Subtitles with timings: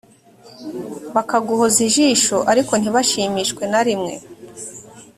[1.15, 4.13] bakaguhozaho ijisho ariko ntibashimishwe na rimwe